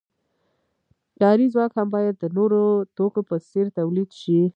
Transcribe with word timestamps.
کاري 1.19 1.45
ځواک 1.53 1.71
هم 1.77 1.87
باید 1.95 2.15
د 2.19 2.25
نورو 2.37 2.61
توکو 2.97 3.21
په 3.29 3.35
څیر 3.49 3.65
تولید 3.77 4.09
شي. 4.21 4.41